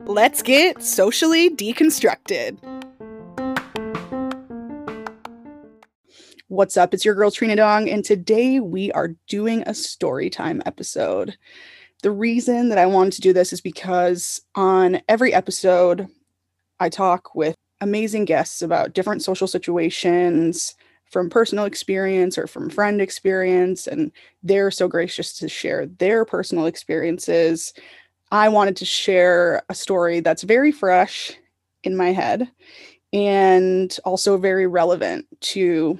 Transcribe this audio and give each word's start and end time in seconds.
Let's 0.00 0.42
get 0.42 0.82
socially 0.82 1.48
deconstructed. 1.48 2.58
What's 6.48 6.76
up? 6.76 6.92
It's 6.92 7.04
your 7.04 7.14
girl 7.14 7.30
Trina 7.30 7.56
Dong, 7.56 7.88
and 7.88 8.04
today 8.04 8.60
we 8.60 8.92
are 8.92 9.14
doing 9.26 9.62
a 9.66 9.72
story 9.72 10.28
time 10.28 10.62
episode. 10.66 11.38
The 12.02 12.10
reason 12.10 12.68
that 12.68 12.78
I 12.78 12.84
wanted 12.84 13.14
to 13.14 13.20
do 13.22 13.32
this 13.32 13.52
is 13.54 13.62
because 13.62 14.42
on 14.54 15.00
every 15.08 15.32
episode, 15.32 16.08
I 16.78 16.90
talk 16.90 17.34
with 17.34 17.54
amazing 17.80 18.26
guests 18.26 18.60
about 18.60 18.92
different 18.92 19.22
social 19.22 19.46
situations 19.46 20.74
from 21.10 21.30
personal 21.30 21.64
experience 21.64 22.36
or 22.36 22.46
from 22.46 22.70
friend 22.70 23.00
experience, 23.00 23.86
and 23.86 24.12
they're 24.42 24.70
so 24.70 24.88
gracious 24.88 25.36
to 25.38 25.48
share 25.48 25.86
their 25.86 26.24
personal 26.24 26.66
experiences. 26.66 27.72
I 28.30 28.48
wanted 28.48 28.76
to 28.76 28.84
share 28.84 29.62
a 29.68 29.74
story 29.74 30.20
that's 30.20 30.42
very 30.42 30.72
fresh 30.72 31.32
in 31.82 31.96
my 31.96 32.12
head 32.12 32.50
and 33.12 33.96
also 34.04 34.36
very 34.36 34.66
relevant 34.66 35.26
to 35.40 35.98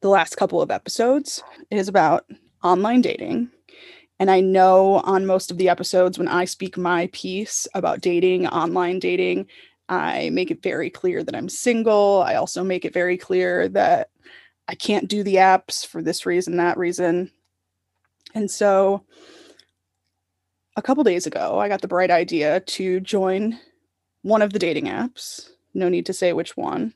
the 0.00 0.08
last 0.08 0.36
couple 0.36 0.60
of 0.60 0.70
episodes. 0.70 1.42
It 1.70 1.78
is 1.78 1.88
about 1.88 2.24
online 2.64 3.00
dating. 3.00 3.50
And 4.18 4.30
I 4.30 4.40
know 4.40 4.96
on 5.04 5.24
most 5.24 5.50
of 5.50 5.56
the 5.56 5.68
episodes, 5.68 6.18
when 6.18 6.28
I 6.28 6.44
speak 6.44 6.76
my 6.76 7.08
piece 7.12 7.66
about 7.74 8.00
dating, 8.00 8.46
online 8.48 8.98
dating, 8.98 9.46
I 9.90 10.30
make 10.30 10.52
it 10.52 10.62
very 10.62 10.88
clear 10.88 11.24
that 11.24 11.34
I'm 11.34 11.48
single. 11.48 12.22
I 12.24 12.36
also 12.36 12.62
make 12.62 12.84
it 12.84 12.94
very 12.94 13.18
clear 13.18 13.68
that 13.70 14.10
I 14.68 14.76
can't 14.76 15.08
do 15.08 15.24
the 15.24 15.34
apps 15.34 15.84
for 15.84 16.00
this 16.00 16.24
reason, 16.24 16.56
that 16.56 16.78
reason. 16.78 17.32
And 18.32 18.48
so 18.48 19.04
a 20.76 20.82
couple 20.82 21.02
days 21.02 21.26
ago, 21.26 21.58
I 21.58 21.68
got 21.68 21.82
the 21.82 21.88
bright 21.88 22.12
idea 22.12 22.60
to 22.60 23.00
join 23.00 23.58
one 24.22 24.42
of 24.42 24.52
the 24.52 24.60
dating 24.60 24.86
apps. 24.86 25.50
No 25.74 25.88
need 25.88 26.06
to 26.06 26.12
say 26.12 26.32
which 26.32 26.56
one. 26.56 26.94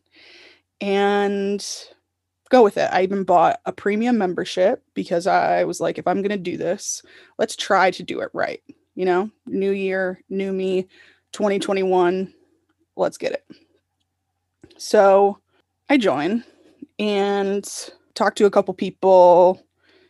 And 0.81 1.67
go 2.49 2.63
with 2.63 2.77
it. 2.77 2.91
I 2.93 3.03
even 3.03 3.25
bought 3.25 3.61
a 3.67 3.73
premium 3.73 4.19
membership 4.19 4.85
because 4.95 5.27
I 5.27 5.65
was 5.65 5.81
like, 5.81 5.99
if 5.99 6.07
I'm 6.07 6.23
going 6.23 6.31
to 6.31 6.37
do 6.37 6.57
this, 6.57 7.03
let's 7.39 7.57
try 7.57 7.91
to 7.91 8.05
do 8.05 8.21
it 8.21 8.31
right. 8.33 8.63
You 8.95 9.05
know, 9.05 9.31
new 9.47 9.73
year, 9.73 10.21
new 10.29 10.53
me, 10.53 10.83
2021, 11.33 12.33
let's 12.97 13.19
get 13.19 13.33
it. 13.33 13.45
So 14.77 15.39
I 15.89 15.97
join 15.97 16.45
and 16.99 17.69
talk 18.15 18.35
to 18.37 18.47
a 18.47 18.51
couple 18.51 18.75
people, 18.75 19.63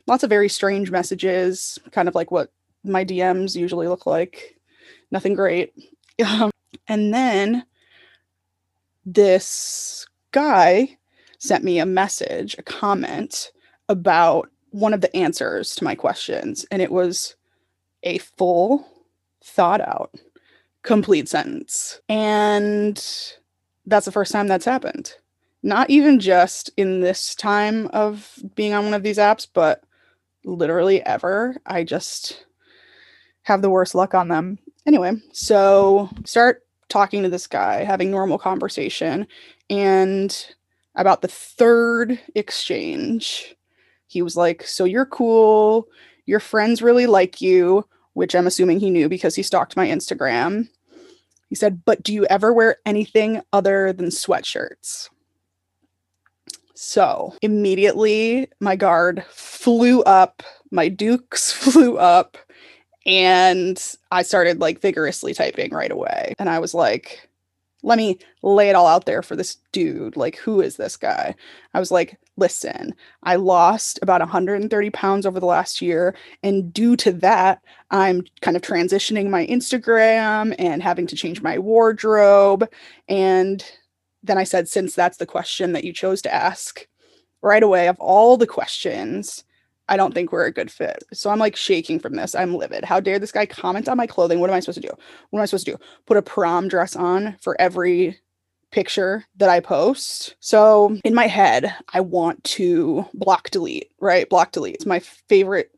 lots 0.07 0.23
of 0.23 0.31
very 0.31 0.49
strange 0.49 0.91
messages, 0.91 1.79
kind 1.91 2.09
of 2.09 2.15
like 2.15 2.31
what 2.31 2.51
my 2.85 3.05
DMs 3.05 3.57
usually 3.57 3.89
look 3.89 4.07
like. 4.07 4.57
Nothing 5.11 5.35
great. 5.35 5.73
Um, 6.25 6.51
and 6.87 7.13
then 7.13 7.65
this 9.05 10.07
guy 10.33 10.97
sent 11.39 11.65
me 11.65 11.79
a 11.79 11.87
message, 11.87 12.55
a 12.59 12.63
comment 12.63 13.51
about 13.89 14.49
one 14.71 14.95
of 14.95 15.01
the 15.01 15.15
answers 15.17 15.75
to 15.77 15.85
my 15.85 15.95
questions. 15.95 16.65
And 16.71 16.81
it 16.81 16.91
was 16.91 17.37
a 18.03 18.19
full, 18.19 18.87
thought 19.43 19.81
out, 19.81 20.15
complete 20.85 21.29
sentence. 21.29 22.01
And 22.09 22.97
that's 23.87 24.07
the 24.07 24.13
first 24.13 24.31
time 24.31 24.47
that's 24.47 24.65
happened. 24.65 25.15
Not 25.63 25.91
even 25.91 26.21
just 26.21 26.71
in 26.77 27.01
this 27.01 27.35
time 27.35 27.89
of 27.89 28.39
being 28.55 28.75
on 28.75 28.85
one 28.85 28.95
of 28.95 29.03
these 29.03 29.19
apps, 29.19 29.49
but 29.53 29.83
literally 30.45 31.03
ever. 31.03 31.57
I 31.67 31.85
just 31.85 32.47
have 33.43 33.63
the 33.63 33.71
worst 33.71 33.95
luck 33.95 34.15
on 34.15 34.29
them. 34.29 34.59
Anyway, 34.87 35.13
so 35.33 36.11
start 36.25 36.63
talking 36.89 37.23
to 37.23 37.31
this 37.31 37.47
guy, 37.47 37.83
having 37.83 38.11
normal 38.11 38.39
conversation, 38.39 39.27
and 39.71 40.55
about 40.95 41.23
the 41.23 41.29
third 41.29 42.21
exchange, 42.35 43.57
he 44.07 44.21
was 44.21 44.37
like, 44.37 44.63
So 44.63 44.85
you're 44.85 45.07
cool. 45.07 45.89
Your 46.27 46.41
friends 46.41 46.83
really 46.83 47.07
like 47.07 47.41
you, 47.41 47.87
which 48.15 48.35
I'm 48.35 48.47
assuming 48.47 48.81
he 48.81 48.91
knew 48.91 49.09
because 49.09 49.35
he 49.37 49.43
stalked 49.43 49.77
my 49.77 49.87
Instagram. 49.87 50.69
He 51.49 51.55
said, 51.55 51.85
But 51.85 52.03
do 52.03 52.13
you 52.13 52.25
ever 52.27 52.53
wear 52.53 52.77
anything 52.87 53.43
other 53.53 53.93
than 53.93 54.07
sweatshirts? 54.07 55.11
So 56.75 57.35
immediately 57.41 58.49
my 58.61 58.77
guard 58.77 59.25
flew 59.31 60.03
up, 60.03 60.43
my 60.71 60.89
dukes 60.89 61.53
flew 61.53 61.99
up, 61.99 62.37
and 63.07 63.81
I 64.11 64.23
started 64.23 64.61
like 64.61 64.81
vigorously 64.81 65.35
typing 65.35 65.73
right 65.73 65.93
away. 65.93 66.35
And 66.39 66.49
I 66.49 66.59
was 66.59 66.75
like, 66.75 67.29
let 67.85 67.99
me 67.99 68.19
lay 68.43 68.71
it 68.71 68.75
all 68.75 68.87
out 68.87 69.05
there 69.05 69.23
for 69.23 69.37
this 69.37 69.59
dude. 69.71 70.17
Like, 70.17 70.37
who 70.37 70.61
is 70.61 70.77
this 70.77 70.97
guy? 70.97 71.35
I 71.75 71.79
was 71.79 71.91
like, 71.91 72.19
listen, 72.37 72.95
I 73.23 73.37
lost 73.37 73.99
about 74.03 74.21
130 74.21 74.91
pounds 74.91 75.27
over 75.27 75.39
the 75.39 75.47
last 75.47 75.83
year. 75.83 76.17
And 76.43 76.73
due 76.73 76.97
to 76.97 77.13
that, 77.13 77.63
I'm 77.91 78.25
kind 78.41 78.57
of 78.57 78.63
transitioning 78.63 79.29
my 79.29 79.47
Instagram 79.47 80.55
and 80.59 80.83
having 80.83 81.07
to 81.09 81.17
change 81.17 81.43
my 81.43 81.59
wardrobe. 81.59 82.69
And 83.09 83.65
then 84.23 84.39
I 84.39 84.45
said, 84.45 84.69
since 84.69 84.95
that's 84.95 85.19
the 85.19 85.27
question 85.27 85.73
that 85.73 85.85
you 85.85 85.93
chose 85.93 86.23
to 86.23 86.35
ask 86.35 86.89
right 87.43 87.63
away, 87.63 87.89
of 87.89 88.01
all 88.01 88.39
the 88.39 88.47
questions, 88.47 89.45
I 89.89 89.97
don't 89.97 90.15
think 90.15 90.33
we're 90.33 90.47
a 90.47 90.53
good 90.53 90.71
fit. 90.71 91.05
So 91.13 91.31
I'm 91.31 91.39
like 91.39 91.57
shaking 91.57 91.99
from 91.99 92.17
this. 92.17 92.35
I'm 92.35 92.55
livid. 92.55 92.85
How 92.85 93.01
dare 93.01 93.19
this 93.19 93.33
guy 93.33 93.47
comment 93.47 93.89
on 93.89 93.97
my 93.97 94.07
clothing? 94.07 94.41
What 94.41 94.51
am 94.51 94.57
I 94.57 94.61
supposed 94.61 94.81
to 94.81 94.89
do? 94.89 94.95
What 95.31 95.39
am 95.39 95.43
I 95.43 95.47
supposed 95.47 95.67
to 95.67 95.73
do? 95.73 95.79
Put 96.07 96.17
a 96.17 96.23
prom 96.23 96.69
dress 96.69 96.97
on 96.97 97.37
for 97.41 97.61
every 97.61 98.19
picture 98.71 99.25
that 99.37 99.49
I 99.49 99.61
post. 99.61 100.37
So 100.41 100.99
in 101.05 101.15
my 101.15 101.27
head, 101.27 101.75
I 101.93 102.01
want 102.01 102.43
to 102.45 103.07
block 103.15 103.51
delete, 103.51 103.91
right? 104.01 104.29
Block 104.29 104.53
delete. 104.53 104.75
It's 104.75 104.87
my 104.87 105.01
favorite 105.01 105.71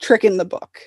trick 0.00 0.24
in 0.24 0.36
the 0.36 0.44
book 0.44 0.80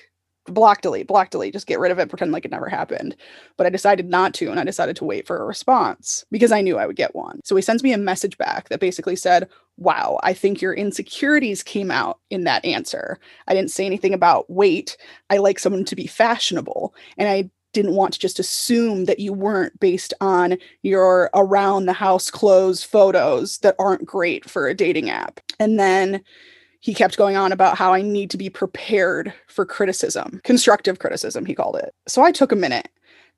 block 0.46 0.82
delete 0.82 1.06
block 1.06 1.30
delete 1.30 1.52
just 1.52 1.66
get 1.66 1.78
rid 1.78 1.90
of 1.90 1.98
it 1.98 2.08
pretend 2.08 2.32
like 2.32 2.44
it 2.44 2.50
never 2.50 2.68
happened. 2.68 3.16
But 3.56 3.66
i 3.66 3.70
decided 3.70 4.08
not 4.08 4.34
to 4.34 4.50
and 4.50 4.60
i 4.60 4.64
decided 4.64 4.96
to 4.96 5.04
wait 5.04 5.26
for 5.26 5.38
a 5.38 5.44
response 5.44 6.24
because 6.30 6.52
i 6.52 6.60
knew 6.60 6.78
i 6.78 6.86
would 6.86 6.96
get 6.96 7.14
one. 7.14 7.40
So 7.44 7.56
he 7.56 7.62
sends 7.62 7.82
me 7.82 7.92
a 7.92 7.98
message 7.98 8.36
back 8.38 8.68
that 8.68 8.80
basically 8.80 9.16
said 9.16 9.48
wow 9.76 10.20
i 10.22 10.32
think 10.32 10.60
your 10.60 10.74
insecurities 10.74 11.62
came 11.62 11.90
out 11.90 12.20
in 12.30 12.44
that 12.44 12.64
answer. 12.64 13.18
I 13.48 13.54
didn't 13.54 13.70
say 13.70 13.86
anything 13.86 14.14
about 14.14 14.48
weight. 14.50 14.96
I 15.30 15.38
like 15.38 15.58
someone 15.58 15.84
to 15.86 15.96
be 15.96 16.06
fashionable 16.06 16.94
and 17.18 17.28
i 17.28 17.50
didn't 17.74 17.94
want 17.94 18.14
to 18.14 18.20
just 18.20 18.38
assume 18.38 19.04
that 19.04 19.18
you 19.18 19.34
weren't 19.34 19.78
based 19.80 20.14
on 20.22 20.56
your 20.82 21.28
around 21.34 21.84
the 21.84 21.92
house 21.92 22.30
clothes 22.30 22.82
photos 22.82 23.58
that 23.58 23.74
aren't 23.78 24.06
great 24.06 24.48
for 24.48 24.66
a 24.66 24.74
dating 24.74 25.10
app. 25.10 25.40
And 25.60 25.78
then 25.78 26.22
he 26.84 26.92
kept 26.92 27.16
going 27.16 27.34
on 27.34 27.50
about 27.50 27.78
how 27.78 27.94
I 27.94 28.02
need 28.02 28.28
to 28.28 28.36
be 28.36 28.50
prepared 28.50 29.32
for 29.46 29.64
criticism, 29.64 30.42
constructive 30.44 30.98
criticism, 30.98 31.46
he 31.46 31.54
called 31.54 31.76
it. 31.76 31.94
So 32.06 32.22
I 32.22 32.30
took 32.30 32.52
a 32.52 32.56
minute 32.56 32.90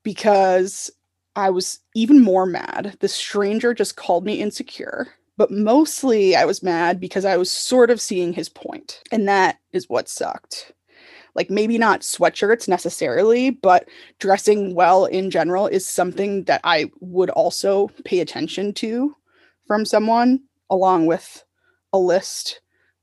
because 0.03 0.91
I 1.37 1.51
was 1.51 1.79
even 1.95 2.21
more 2.21 2.45
mad. 2.45 2.97
The 2.99 3.07
stranger 3.07 3.73
just 3.73 3.95
called 3.95 4.25
me 4.25 4.41
insecure, 4.41 5.07
but 5.37 5.53
mostly 5.53 6.35
I 6.35 6.45
was 6.45 6.65
mad 6.65 6.99
because 6.99 7.25
I 7.25 7.37
was 7.37 7.49
sort 7.49 7.89
of 7.89 8.01
seeing 8.01 8.33
his 8.33 8.49
point, 8.49 9.01
and 9.13 9.29
that 9.29 9.61
is 9.71 9.89
what 9.89 10.09
sucked. 10.09 10.73
Like, 11.37 11.49
maybe 11.49 11.79
not 11.79 12.01
sweatshirts 12.01 12.67
necessarily, 12.67 13.51
but 13.51 13.89
dressing 14.19 14.75
well 14.75 15.05
in 15.05 15.31
general 15.31 15.69
is 15.69 15.87
something 15.87 16.43
that 16.45 16.63
I 16.65 16.91
would 16.99 17.31
also 17.31 17.91
pay 18.05 18.19
attention 18.19 18.75
to 18.75 19.15
from 19.69 19.85
someone, 19.85 20.41
along 20.69 21.07
with 21.07 21.45
a 21.93 21.99
list 21.99 22.61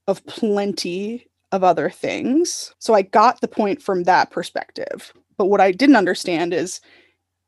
of 0.07 0.25
plenty 0.25 1.27
of 1.51 1.63
other 1.63 1.89
things. 1.89 2.73
So 2.79 2.93
I 2.93 3.03
got 3.03 3.41
the 3.41 3.47
point 3.47 3.81
from 3.81 4.03
that 4.03 4.31
perspective. 4.31 5.13
But 5.37 5.45
what 5.45 5.61
I 5.61 5.71
didn't 5.71 5.95
understand 5.95 6.53
is 6.53 6.81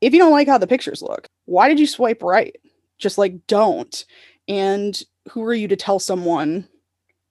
if 0.02 0.13
you 0.13 0.19
don't 0.19 0.31
like 0.31 0.48
how 0.48 0.57
the 0.57 0.68
pictures 0.68 1.02
look, 1.02 1.28
why 1.46 1.68
did 1.68 1.80
you 1.80 1.88
swipe 1.88 2.22
right? 2.22 2.56
Just 2.98 3.18
like 3.18 3.48
don't. 3.48 4.06
And 4.48 5.02
who 5.30 5.44
are 5.44 5.54
you 5.54 5.68
to 5.68 5.75
tell 5.75 6.00
someone 6.00 6.68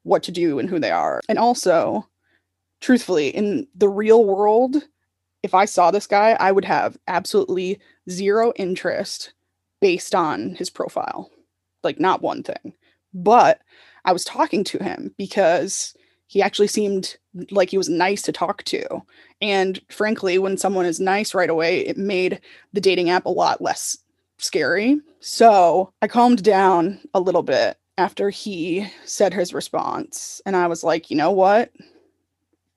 what 0.03 0.23
to 0.25 0.32
do 0.32 0.59
and 0.59 0.69
who 0.69 0.79
they 0.79 0.91
are? 0.91 1.21
And 1.29 1.38
also, 1.38 2.06
truthfully, 2.81 3.29
in 3.29 3.67
the 3.75 3.88
real 3.88 4.25
world, 4.25 4.77
if 5.43 5.55
I 5.55 5.65
saw 5.65 5.91
this 5.91 6.06
guy, 6.06 6.37
I 6.41 6.53
would 6.53 6.65
have 6.65 6.99
absolutely 7.06 7.79
zero 8.11 8.53
interest 8.56 9.32
based 9.81 10.15
on 10.15 10.55
his 10.56 10.70
profile. 10.70 11.31
Like, 11.82 12.00
not 12.00 12.23
one 12.23 12.43
thing. 12.43 12.75
But 13.12 13.61
I 14.05 14.12
was 14.12 14.25
talking 14.25 14.65
to 14.65 14.83
him 14.83 15.15
because 15.19 15.95
he 16.27 16.43
actually 16.43 16.69
seemed 16.69 17.17
like 17.51 17.71
he 17.71 17.79
was 17.79 17.89
nice 17.89 18.23
to 18.23 18.33
talk 18.33 18.65
to. 18.65 18.87
And 19.41 19.81
frankly, 19.91 20.39
when 20.39 20.56
someone 20.56 20.87
is 20.87 21.01
nice 21.01 21.35
right 21.35 21.51
away, 21.51 21.81
it 21.81 21.97
made 21.97 22.41
the 22.73 22.81
dating 22.81 23.11
app 23.11 23.27
a 23.27 23.31
lot 23.31 23.61
less 23.61 23.97
scary. 24.39 25.01
So 25.21 25.93
I 26.03 26.09
calmed 26.09 26.43
down 26.43 27.01
a 27.15 27.21
little 27.21 27.43
bit 27.43 27.77
after 27.99 28.31
he 28.31 28.89
said 29.05 29.33
his 29.33 29.55
response. 29.55 30.41
And 30.45 30.56
I 30.56 30.67
was 30.67 30.83
like, 30.83 31.11
you 31.11 31.17
know 31.17 31.31
what? 31.31 31.71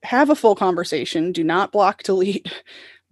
have 0.02 0.30
a 0.30 0.36
full 0.36 0.54
conversation. 0.54 1.32
Do 1.32 1.44
not 1.44 1.72
block, 1.72 2.02
delete. 2.04 2.52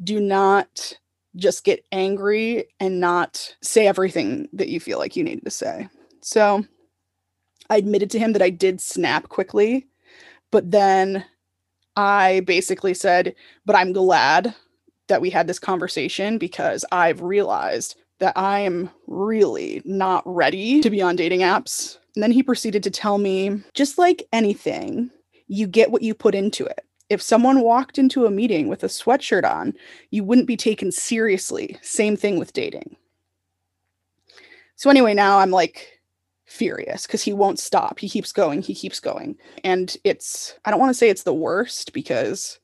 Do 0.03 0.21
not 0.21 0.95
just 1.37 1.65
get 1.65 1.85
angry 1.93 2.67
and 2.81 3.01
not 3.01 3.57
say 3.63 3.87
everything 3.87 4.49
that 4.53 4.69
you 4.69 4.81
feel 4.81 4.99
like 4.99 5.17
you 5.17 5.25
needed 5.25 5.45
to 5.45 5.51
say. 5.51 5.89
So 6.23 6.65
I 7.71 7.77
admitted 7.77 8.11
to 8.11 8.19
him 8.19 8.33
that 8.33 8.43
I 8.43 8.51
did 8.51 8.81
snap 8.81 9.29
quickly, 9.29 9.87
but 10.51 10.71
then 10.71 11.25
I 11.97 12.41
basically 12.41 12.95
said, 12.95 13.35
But 13.65 13.77
I'm 13.77 13.93
glad 13.93 14.55
that 15.09 15.21
we 15.21 15.31
had 15.31 15.47
this 15.47 15.59
conversation 15.59 16.39
because 16.39 16.85
I've 16.93 17.23
realized 17.23 17.97
that 18.19 18.37
I 18.37 18.61
am 18.61 18.91
really 19.07 19.83
not 19.85 20.23
ready 20.27 20.81
to 20.81 20.91
be 20.91 21.03
on 21.03 21.17
dating 21.17 21.41
apps. 21.41 21.99
And 22.15 22.23
then 22.23 22.33
he 22.33 22.43
proceeded 22.43 22.83
to 22.83 22.91
tell 22.91 23.19
me 23.19 23.63
just 23.75 23.99
like 23.99 24.27
anything, 24.33 25.11
you 25.49 25.67
get 25.67 25.91
what 25.91 26.03
you 26.03 26.15
put 26.15 26.35
into 26.35 26.65
it. 26.65 26.81
If 27.09 27.23
someone 27.23 27.61
walked 27.61 27.99
into 27.99 28.27
a 28.27 28.31
meeting 28.31 28.69
with 28.69 28.83
a 28.83 28.89
sweatshirt 28.89 29.49
on, 29.49 29.75
you 30.11 30.25
wouldn't 30.25 30.49
be 30.49 30.57
taken 30.57 30.91
seriously. 30.91 31.77
Same 31.83 32.17
thing 32.17 32.39
with 32.39 32.53
dating. 32.53 32.97
So, 34.75 34.91
anyway, 34.91 35.15
now 35.15 35.39
I'm 35.39 35.51
like 35.51 35.95
furious 36.46 37.06
because 37.06 37.22
he 37.22 37.32
won't 37.32 37.58
stop. 37.58 37.98
He 37.98 38.08
keeps 38.08 38.32
going, 38.32 38.62
he 38.62 38.75
keeps 38.75 39.00
going. 39.00 39.37
And 39.64 39.96
it's, 40.04 40.58
I 40.64 40.70
don't 40.70 40.81
want 40.81 40.90
to 40.90 40.94
say 40.94 41.08
it's 41.10 41.25
the 41.25 41.34
worst 41.34 41.93
because 41.93 42.58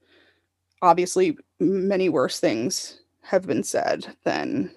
obviously 0.81 1.37
many 1.61 2.09
worse 2.09 2.41
things 2.41 3.01
have 3.23 3.47
been 3.47 3.63
said 3.63 4.17
than 4.25 4.71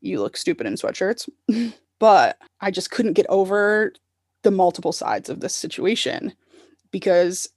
you 0.00 0.20
look 0.20 0.36
stupid 0.36 0.66
in 0.66 0.74
sweatshirts. 0.74 1.28
but 1.98 2.38
I 2.60 2.70
just 2.70 2.90
couldn't 2.90 3.14
get 3.14 3.26
over 3.28 3.92
the 4.42 4.50
multiple 4.50 4.92
sides 4.92 5.28
of 5.28 5.40
this 5.40 5.54
situation 5.54 6.32
because, 6.90 7.48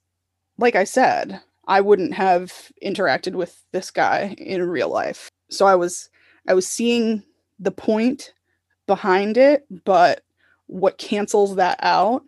like 0.58 0.74
I 0.74 0.84
said, 0.84 1.40
I 1.68 1.80
wouldn't 1.80 2.14
have 2.14 2.72
interacted 2.84 3.34
with 3.34 3.62
this 3.72 3.90
guy 3.90 4.34
in 4.38 4.62
real 4.62 4.88
life. 4.88 5.30
So 5.48 5.66
I 5.66 5.76
was 5.76 6.08
I 6.48 6.54
was 6.54 6.66
seeing 6.66 7.22
the 7.60 7.70
point 7.70 8.34
behind 8.86 9.36
it, 9.36 9.64
but 9.84 10.24
what 10.72 10.98
cancels 10.98 11.56
that 11.56 11.78
out 11.82 12.22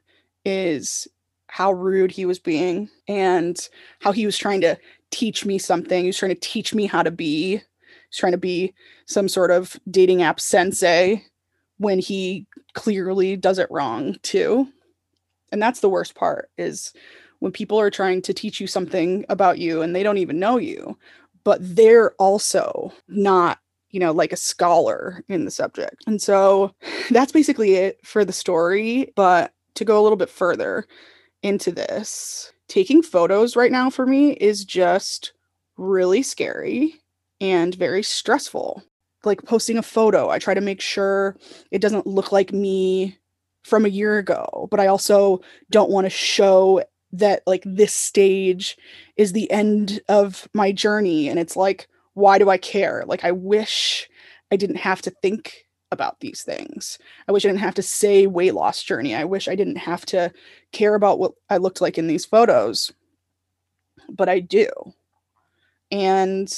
is 0.45 1.09
how 1.49 1.73
rude 1.73 2.11
he 2.11 2.27
was 2.27 2.39
being 2.39 2.91
and 3.09 3.69
how 4.01 4.13
he 4.13 4.27
was 4.27 4.37
trying 4.37 4.61
to 4.61 4.77
teach 5.11 5.45
me 5.45 5.59
something. 5.59 6.03
He 6.03 6.09
was 6.09 6.19
trying 6.19 6.35
to 6.35 6.41
teach 6.41 6.75
me 6.75 6.87
how 6.87 7.03
to 7.03 7.11
be. 7.11 7.53
He's 7.53 8.19
trying 8.19 8.33
to 8.33 8.39
be 8.39 8.75
some 9.07 9.29
sort 9.29 9.51
of 9.51 9.79
dating 9.91 10.23
app 10.23 10.41
sensei 10.41 11.25
when 11.79 11.99
he 11.99 12.47
clearly 12.75 13.37
does 13.37 13.59
it 13.59 13.71
wrong 13.71 14.17
too. 14.23 14.69
And 15.51 15.63
that's 15.63 15.81
the 15.81 15.89
worst 15.89 16.15
part 16.15 16.51
is 16.59 16.93
when 17.39 17.53
people 17.53 17.81
are 17.81 17.91
trying 17.91 18.21
to 18.23 18.35
teach 18.35 18.61
you 18.61 18.67
something 18.67 19.25
about 19.29 19.59
you 19.59 19.81
and 19.81 19.95
they 19.95 20.03
don't 20.03 20.19
even 20.19 20.39
know 20.39 20.59
you, 20.59 20.99
but 21.45 21.59
they're 21.61 22.13
also 22.13 22.93
not, 23.09 23.59
you 23.95 24.01
know, 24.01 24.11
like 24.11 24.33
a 24.33 24.37
scholar 24.37 25.23
in 25.29 25.45
the 25.45 25.53
subject. 25.53 26.03
And 26.09 26.21
so 26.21 26.75
that's 27.11 27.31
basically 27.31 27.75
it 27.75 28.05
for 28.05 28.25
the 28.25 28.33
story. 28.33 29.13
But 29.15 29.53
to 29.77 29.85
go 29.85 29.99
a 29.99 30.03
little 30.03 30.17
bit 30.17 30.29
further 30.29 30.87
into 31.43 31.71
this, 31.71 32.53
taking 32.69 33.03
photos 33.03 33.55
right 33.55 33.71
now 33.71 33.91
for 33.91 34.05
me 34.05 34.33
is 34.33 34.65
just 34.65 35.33
really 35.77 36.23
scary 36.23 36.97
and 37.41 37.75
very 37.77 38.03
stressful. 38.03 38.83
Like 39.23 39.45
posting 39.45 39.79
a 39.79 39.83
photo, 39.83 40.29
I 40.29 40.41
try 40.41 40.55
to 40.55 40.61
make 40.61 40.81
sure 40.81 41.37
it 41.71 41.81
doesn't 41.81 42.07
look 42.07 42.33
like 42.33 42.53
me 42.53 43.17
from 43.63 43.85
a 43.85 43.91
year 43.91 44.19
ago, 44.19 44.69
but 44.71 44.81
I 44.81 44.89
also 44.89 45.41
don't 45.71 45.91
want 45.91 46.05
to 46.05 46.11
show 46.11 46.83
that 47.13 47.43
like 47.47 47.63
this 47.65 47.95
stage 47.95 48.77
is 49.17 49.33
the 49.33 49.51
end 49.53 50.01
of 50.09 50.49
my 50.53 50.73
journey 50.73 51.29
and 51.29 51.39
it's 51.39 51.57
like 51.57 51.89
why 52.15 52.39
do 52.39 52.49
I 52.49 52.57
care? 52.57 53.05
Like 53.07 53.25
I 53.25 53.33
wish 53.33 54.09
I 54.51 54.57
didn't 54.57 54.77
have 54.77 55.03
to 55.03 55.11
think 55.11 55.67
about 55.91 56.21
these 56.21 56.43
things. 56.43 56.99
I 57.29 57.33
wish 57.33 57.45
I 57.45 57.49
didn't 57.49 57.61
have 57.61 57.75
to 57.75 57.83
say 57.83 58.27
weight 58.27 58.55
loss 58.55 58.83
journey. 58.83 59.15
I 59.15 59.25
wish 59.25 59.49
I 59.49 59.55
didn't 59.55 59.77
have 59.77 60.05
to 60.07 60.33
care 60.73 60.95
about 60.95 61.19
what 61.19 61.33
I 61.51 61.59
looked 61.59 61.81
like 61.81 61.99
in 61.99 62.07
these 62.07 62.25
photos. 62.25 62.93
But 64.09 64.29
I 64.29 64.41
do. 64.41 64.69
And 65.91 66.53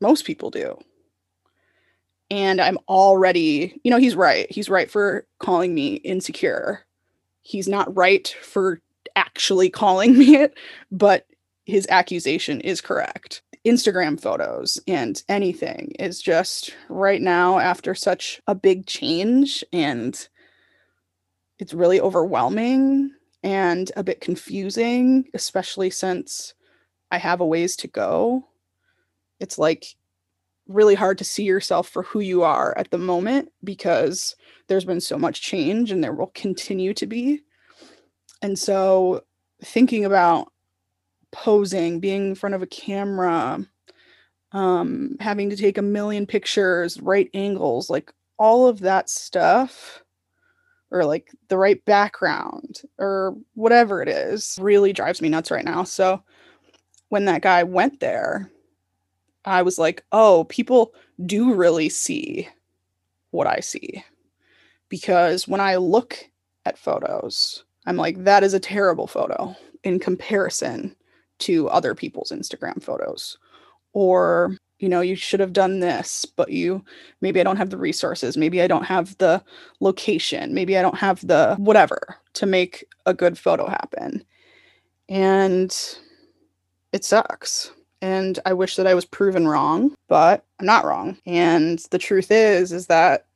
most 0.00 0.24
people 0.24 0.50
do. 0.50 0.76
And 2.30 2.60
I'm 2.60 2.78
already, 2.88 3.80
you 3.84 3.90
know, 3.90 3.98
he's 3.98 4.16
right. 4.16 4.50
He's 4.50 4.68
right 4.68 4.90
for 4.90 5.26
calling 5.38 5.74
me 5.74 5.94
insecure. 5.96 6.84
He's 7.42 7.68
not 7.68 7.94
right 7.96 8.34
for 8.42 8.80
actually 9.14 9.70
calling 9.70 10.18
me 10.18 10.36
it, 10.36 10.54
but 10.90 11.26
his 11.64 11.86
accusation 11.88 12.60
is 12.60 12.80
correct. 12.80 13.42
Instagram 13.66 14.20
photos 14.20 14.80
and 14.86 15.22
anything 15.28 15.92
is 15.98 16.22
just 16.22 16.74
right 16.88 17.20
now 17.20 17.58
after 17.58 17.94
such 17.94 18.40
a 18.46 18.54
big 18.54 18.86
change 18.86 19.64
and 19.72 20.28
it's 21.58 21.74
really 21.74 22.00
overwhelming 22.00 23.10
and 23.42 23.90
a 23.96 24.04
bit 24.04 24.20
confusing, 24.20 25.24
especially 25.34 25.90
since 25.90 26.54
I 27.10 27.18
have 27.18 27.40
a 27.40 27.46
ways 27.46 27.76
to 27.76 27.88
go. 27.88 28.44
It's 29.40 29.58
like 29.58 29.86
really 30.68 30.94
hard 30.94 31.18
to 31.18 31.24
see 31.24 31.44
yourself 31.44 31.88
for 31.88 32.02
who 32.02 32.20
you 32.20 32.42
are 32.42 32.76
at 32.76 32.90
the 32.90 32.98
moment 32.98 33.50
because 33.64 34.36
there's 34.68 34.84
been 34.84 35.00
so 35.00 35.18
much 35.18 35.42
change 35.42 35.90
and 35.90 36.02
there 36.02 36.12
will 36.12 36.32
continue 36.34 36.92
to 36.94 37.06
be. 37.06 37.42
And 38.42 38.58
so 38.58 39.22
thinking 39.64 40.04
about 40.04 40.52
posing, 41.36 42.00
being 42.00 42.28
in 42.28 42.34
front 42.34 42.54
of 42.54 42.62
a 42.62 42.66
camera, 42.66 43.64
um, 44.52 45.16
having 45.20 45.50
to 45.50 45.56
take 45.56 45.76
a 45.76 45.82
million 45.82 46.26
pictures, 46.26 46.98
right 47.00 47.28
angles, 47.34 47.90
like 47.90 48.10
all 48.38 48.66
of 48.66 48.80
that 48.80 49.10
stuff, 49.10 50.02
or 50.90 51.04
like 51.04 51.30
the 51.48 51.58
right 51.58 51.84
background, 51.84 52.80
or 52.98 53.36
whatever 53.54 54.00
it 54.00 54.08
is, 54.08 54.58
really 54.60 54.94
drives 54.94 55.20
me 55.20 55.28
nuts 55.28 55.50
right 55.50 55.64
now. 55.64 55.84
So 55.84 56.22
when 57.10 57.26
that 57.26 57.42
guy 57.42 57.62
went 57.64 58.00
there, 58.00 58.50
I 59.44 59.60
was 59.60 59.78
like, 59.78 60.04
oh, 60.12 60.44
people 60.44 60.94
do 61.26 61.52
really 61.52 61.90
see 61.90 62.48
what 63.30 63.46
I 63.46 63.60
see. 63.60 64.02
Because 64.88 65.46
when 65.46 65.60
I 65.60 65.76
look 65.76 66.16
at 66.64 66.78
photos, 66.78 67.64
I'm 67.84 67.96
like, 67.96 68.24
that 68.24 68.42
is 68.42 68.54
a 68.54 68.60
terrible 68.60 69.06
photo 69.06 69.54
in 69.84 69.98
comparison 69.98 70.95
to 71.40 71.68
other 71.68 71.94
people's 71.94 72.30
Instagram 72.30 72.82
photos. 72.82 73.38
Or, 73.92 74.56
you 74.78 74.88
know, 74.88 75.00
you 75.00 75.16
should 75.16 75.40
have 75.40 75.52
done 75.52 75.80
this, 75.80 76.24
but 76.24 76.50
you 76.50 76.84
maybe 77.20 77.40
I 77.40 77.44
don't 77.44 77.56
have 77.56 77.70
the 77.70 77.78
resources. 77.78 78.36
Maybe 78.36 78.60
I 78.60 78.66
don't 78.66 78.84
have 78.84 79.16
the 79.18 79.42
location. 79.80 80.52
Maybe 80.54 80.76
I 80.76 80.82
don't 80.82 80.98
have 80.98 81.26
the 81.26 81.56
whatever 81.58 82.16
to 82.34 82.46
make 82.46 82.84
a 83.06 83.14
good 83.14 83.38
photo 83.38 83.68
happen. 83.68 84.24
And 85.08 85.74
it 86.92 87.04
sucks. 87.04 87.70
And 88.02 88.38
I 88.44 88.52
wish 88.52 88.76
that 88.76 88.86
I 88.86 88.94
was 88.94 89.04
proven 89.04 89.48
wrong, 89.48 89.94
but 90.08 90.44
I'm 90.60 90.66
not 90.66 90.84
wrong. 90.84 91.16
And 91.24 91.78
the 91.90 91.98
truth 91.98 92.30
is, 92.30 92.72
is 92.72 92.86
that, 92.88 93.26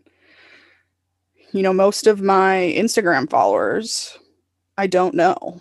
you 1.52 1.62
know, 1.62 1.72
most 1.72 2.06
of 2.06 2.20
my 2.20 2.74
Instagram 2.76 3.28
followers, 3.28 4.18
I 4.76 4.86
don't 4.86 5.14
know. 5.14 5.60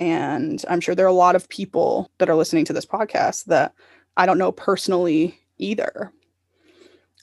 And 0.00 0.64
I'm 0.68 0.80
sure 0.80 0.94
there 0.94 1.04
are 1.04 1.08
a 1.08 1.12
lot 1.12 1.36
of 1.36 1.48
people 1.48 2.10
that 2.18 2.30
are 2.30 2.34
listening 2.34 2.64
to 2.64 2.72
this 2.72 2.86
podcast 2.86 3.44
that 3.44 3.74
I 4.16 4.26
don't 4.26 4.38
know 4.38 4.50
personally 4.50 5.38
either. 5.58 6.10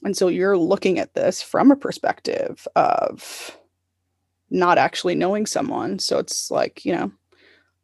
And 0.04 0.16
so 0.16 0.28
you're 0.28 0.58
looking 0.58 1.00
at 1.00 1.16
this 1.16 1.42
from 1.42 1.72
a 1.72 1.76
perspective 1.76 2.68
of 2.76 3.58
not 4.52 4.78
actually 4.78 5.16
knowing 5.16 5.48
someone. 5.48 5.98
So 5.98 6.20
it's 6.20 6.52
like, 6.52 6.86
you 6.86 6.94
know, 6.94 7.12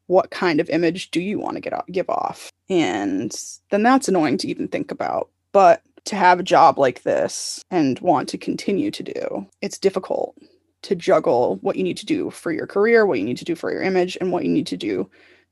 what 0.06 0.30
kind 0.30 0.60
of 0.60 0.70
image 0.70 1.10
do 1.10 1.20
you 1.20 1.40
want 1.40 1.56
to 1.56 1.62
get 1.62 1.74
give 1.92 2.10
off? 2.10 2.52
And 2.70 3.36
then 3.72 3.82
that's 3.82 4.08
annoying 4.08 4.38
to 4.40 4.48
even 4.48 4.68
think 4.68 4.92
about. 4.92 5.30
But 5.54 5.82
to 6.06 6.16
have 6.16 6.40
a 6.40 6.44
job 6.44 6.78
like 6.78 7.02
this 7.02 7.64
and 7.72 8.00
want 8.00 8.30
to 8.30 8.38
continue 8.38 8.92
to 8.92 9.04
do, 9.04 9.48
it's 9.62 9.80
difficult 9.80 10.36
to 10.84 10.96
juggle 10.96 11.58
what 11.62 11.76
you 11.76 11.84
need 11.84 11.98
to 11.98 12.06
do 12.06 12.30
for 12.30 12.52
your 12.52 12.68
career, 12.68 13.06
what 13.06 13.20
you 13.20 13.26
need 13.26 13.38
to 13.38 13.46
do 13.46 13.56
for 13.56 13.72
your 13.72 13.82
image, 13.82 14.18
and 14.22 14.32
what 14.32 14.44
you 14.44 14.50
need 14.50 14.68
to 14.68 14.78
do 14.78 15.10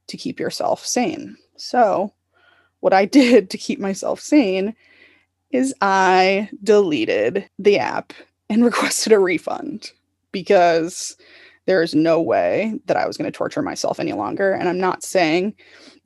to 0.07 0.17
keep 0.17 0.39
yourself 0.39 0.85
sane. 0.85 1.37
So, 1.57 2.13
what 2.81 2.93
I 2.93 3.05
did 3.19 3.49
to 3.49 3.57
keep 3.57 3.79
myself 3.79 4.19
sane 4.19 4.75
is 5.51 5.73
I 5.81 6.49
deleted 6.63 7.49
the 7.59 7.79
app 7.79 8.13
and 8.49 8.63
requested 8.65 9.13
a 9.13 9.19
refund 9.19 9.91
because 10.31 11.17
there 11.65 11.81
is 11.81 11.93
no 11.93 12.21
way 12.21 12.79
that 12.85 12.97
I 12.97 13.05
was 13.05 13.17
going 13.17 13.31
to 13.31 13.37
torture 13.37 13.61
myself 13.61 13.99
any 13.99 14.13
longer. 14.13 14.51
And 14.51 14.67
I'm 14.67 14.79
not 14.79 15.03
saying 15.03 15.55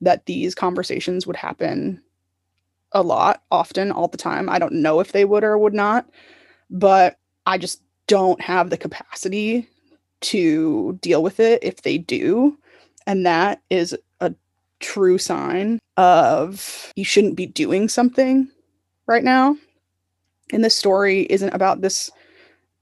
that 0.02 0.26
these 0.26 0.54
conversations 0.54 1.26
would 1.26 1.38
happen 1.38 2.02
a 2.92 3.02
lot, 3.02 3.44
often, 3.52 3.92
all 3.92 4.08
the 4.08 4.18
time. 4.18 4.50
I 4.50 4.60
don't 4.60 4.74
know 4.74 5.00
if 5.00 5.12
they 5.12 5.26
would 5.26 5.44
or 5.44 5.58
would 5.58 5.74
not, 5.74 6.10
but 6.70 7.18
I 7.46 7.58
just 7.58 7.82
don't 8.08 8.42
have 8.42 8.70
the 8.70 8.78
capacity 8.78 9.68
to 10.22 10.98
deal 11.02 11.24
with 11.24 11.40
it 11.40 11.64
if 11.64 11.82
they 11.82 11.98
do. 11.98 12.58
And 13.08 13.26
that 13.26 13.62
is 13.70 13.96
a 14.20 14.34
true 14.80 15.18
sign 15.18 15.80
of 15.98 16.92
you 16.96 17.06
shouldn't 17.06 17.36
be 17.36 17.46
doing 17.46 17.88
something 17.88 18.48
right 19.08 19.24
now. 19.24 19.56
And 20.52 20.64
this 20.64 20.76
story 20.76 21.22
isn't 21.30 21.54
about 21.54 21.82
this 21.82 22.12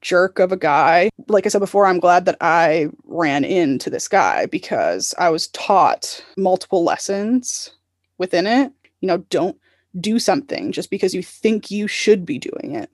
jerk 0.01 0.39
of 0.39 0.51
a 0.51 0.58
guy. 0.58 1.10
Like 1.27 1.46
I 1.46 1.50
said 1.50 1.60
before, 1.60 1.86
I'm 1.86 2.00
glad 2.00 2.25
that 2.25 2.38
I 2.42 2.89
ran 3.06 3.44
into 3.44 3.89
this 3.89 4.08
guy 4.08 4.46
because 4.48 5.13
I 5.18 5.30
was 5.30 5.48
taught 5.50 6.24
multiple 6.38 6.84
lessons 6.84 7.72
within 8.18 8.46
it. 8.46 8.72
You 9.00 9.08
know, 9.08 9.18
don't 9.30 9.58
do 10.00 10.20
something 10.20 10.72
just 10.72 10.89
because 10.89 11.13
you 11.13 11.24
think 11.24 11.72
you 11.72 11.88
should 11.88 12.25
be 12.25 12.38
doing 12.38 12.75
it. 12.75 12.89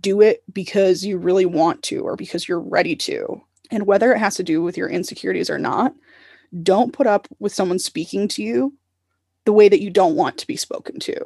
Do 0.00 0.20
it 0.20 0.42
because 0.52 1.04
you 1.04 1.18
really 1.18 1.46
want 1.46 1.82
to 1.84 2.00
or 2.00 2.16
because 2.16 2.48
you're 2.48 2.60
ready 2.60 2.96
to. 2.96 3.42
And 3.70 3.86
whether 3.86 4.12
it 4.12 4.18
has 4.18 4.36
to 4.36 4.42
do 4.42 4.62
with 4.62 4.76
your 4.76 4.88
insecurities 4.88 5.50
or 5.50 5.58
not, 5.58 5.94
don't 6.62 6.92
put 6.92 7.06
up 7.06 7.28
with 7.38 7.54
someone 7.54 7.78
speaking 7.78 8.28
to 8.28 8.42
you 8.42 8.74
the 9.44 9.52
way 9.52 9.68
that 9.68 9.80
you 9.80 9.90
don't 9.90 10.16
want 10.16 10.38
to 10.38 10.46
be 10.46 10.56
spoken 10.56 11.00
to. 11.00 11.18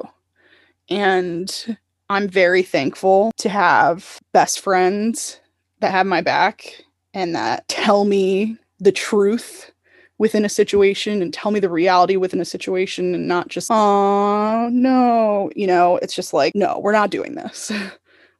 And 0.89 1.77
I'm 2.09 2.27
very 2.27 2.63
thankful 2.63 3.31
to 3.37 3.49
have 3.49 4.19
best 4.31 4.61
friends 4.61 5.39
that 5.81 5.91
have 5.91 6.05
my 6.05 6.21
back 6.21 6.85
and 7.13 7.35
that 7.35 7.67
tell 7.67 8.05
me 8.05 8.57
the 8.79 8.91
truth 8.91 9.71
within 10.17 10.45
a 10.45 10.49
situation 10.49 11.21
and 11.21 11.33
tell 11.33 11.51
me 11.51 11.59
the 11.59 11.69
reality 11.69 12.15
within 12.15 12.39
a 12.39 12.45
situation 12.45 13.13
and 13.13 13.27
not 13.27 13.49
just, 13.49 13.69
oh, 13.69 14.69
no. 14.71 15.51
You 15.55 15.67
know, 15.67 15.97
it's 15.97 16.15
just 16.15 16.33
like, 16.33 16.55
no, 16.55 16.79
we're 16.79 16.91
not 16.91 17.11
doing 17.11 17.35
this. 17.35 17.71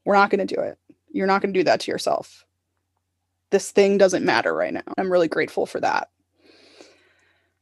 we're 0.08 0.16
not 0.16 0.30
going 0.30 0.48
to 0.48 0.56
do 0.56 0.62
it. 0.62 0.80
You're 1.12 1.28
not 1.28 1.42
going 1.42 1.54
to 1.54 1.60
do 1.60 1.66
that 1.66 1.82
to 1.82 1.92
yourself. 1.92 2.46
This 3.50 3.72
thing 3.72 3.98
doesn't 3.98 4.24
matter 4.24 4.54
right 4.54 4.74
now. 4.74 4.82
I'm 4.98 5.12
really 5.12 5.28
grateful 5.28 5.66
for 5.66 5.82
that. 5.82 6.10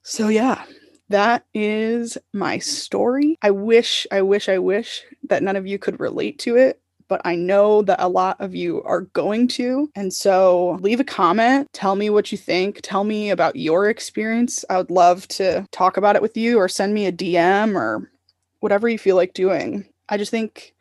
So, 0.03 0.27
yeah, 0.27 0.63
that 1.09 1.43
is 1.55 2.19
my 2.33 2.59
story. 2.59 3.39
I 3.41 3.49
wish, 3.49 4.05
I 4.11 4.21
wish, 4.21 4.47
I 4.47 4.59
wish 4.59 5.01
that 5.27 5.41
none 5.41 5.55
of 5.55 5.65
you 5.65 5.79
could 5.79 5.99
relate 5.99 6.37
to 6.39 6.55
it, 6.55 6.79
but 7.07 7.19
I 7.25 7.35
know 7.35 7.81
that 7.81 7.99
a 7.99 8.09
lot 8.09 8.39
of 8.39 8.53
you 8.53 8.83
are 8.83 9.01
going 9.01 9.47
to. 9.49 9.89
And 9.95 10.13
so 10.13 10.77
leave 10.81 10.99
a 10.99 11.03
comment, 11.03 11.67
tell 11.73 11.95
me 11.95 12.11
what 12.11 12.31
you 12.31 12.37
think, 12.37 12.81
tell 12.83 13.05
me 13.05 13.31
about 13.31 13.55
your 13.55 13.89
experience. 13.89 14.63
I 14.69 14.77
would 14.77 14.91
love 14.91 15.27
to 15.29 15.65
talk 15.71 15.97
about 15.97 16.15
it 16.15 16.21
with 16.21 16.37
you 16.37 16.59
or 16.59 16.67
send 16.67 16.93
me 16.93 17.07
a 17.07 17.11
DM 17.11 17.73
or 17.73 18.11
whatever 18.59 18.87
you 18.87 18.99
feel 18.99 19.15
like 19.15 19.33
doing. 19.33 19.87
I 20.09 20.17
just 20.17 20.29
think 20.29 20.75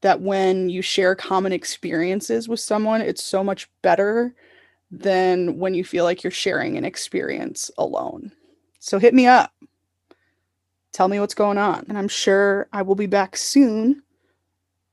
that 0.00 0.20
when 0.20 0.68
you 0.68 0.82
share 0.82 1.14
common 1.14 1.52
experiences 1.52 2.48
with 2.48 2.60
someone, 2.60 3.00
it's 3.00 3.24
so 3.24 3.42
much 3.42 3.68
better 3.82 4.34
than 4.90 5.58
when 5.58 5.74
you 5.74 5.84
feel 5.84 6.04
like 6.04 6.22
you're 6.22 6.30
sharing 6.30 6.76
an 6.76 6.84
experience 6.84 7.70
alone. 7.78 8.32
So 8.78 8.98
hit 8.98 9.14
me 9.14 9.26
up. 9.26 9.52
Tell 10.92 11.08
me 11.08 11.20
what's 11.20 11.34
going 11.34 11.58
on. 11.58 11.84
And 11.88 11.98
I'm 11.98 12.08
sure 12.08 12.68
I 12.72 12.82
will 12.82 12.94
be 12.94 13.06
back 13.06 13.36
soon 13.36 14.02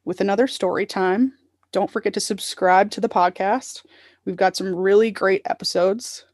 with 0.03 0.21
another 0.21 0.47
story 0.47 0.85
time. 0.85 1.33
Don't 1.71 1.89
forget 1.89 2.13
to 2.13 2.19
subscribe 2.19 2.91
to 2.91 3.01
the 3.01 3.09
podcast. 3.09 3.85
We've 4.25 4.35
got 4.35 4.55
some 4.55 4.73
really 4.73 5.11
great 5.11 5.41
episodes 5.45 6.25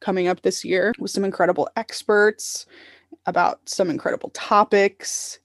coming 0.00 0.28
up 0.28 0.42
this 0.42 0.64
year 0.64 0.92
with 0.98 1.10
some 1.10 1.24
incredible 1.24 1.68
experts 1.76 2.66
about 3.26 3.60
some 3.68 3.90
incredible 3.90 4.30
topics. 4.30 5.38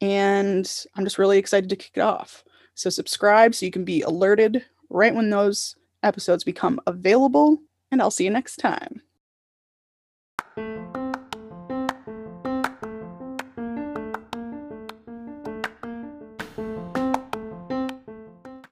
And 0.00 0.70
I'm 0.94 1.04
just 1.04 1.18
really 1.18 1.38
excited 1.38 1.70
to 1.70 1.76
kick 1.76 1.92
it 1.94 2.00
off. 2.00 2.44
So, 2.74 2.90
subscribe 2.90 3.54
so 3.54 3.64
you 3.64 3.72
can 3.72 3.84
be 3.84 4.02
alerted 4.02 4.64
right 4.90 5.14
when 5.14 5.30
those 5.30 5.76
episodes 6.02 6.44
become 6.44 6.80
available. 6.86 7.58
And 7.90 8.02
I'll 8.02 8.10
see 8.10 8.24
you 8.24 8.30
next 8.30 8.56
time. 8.56 9.00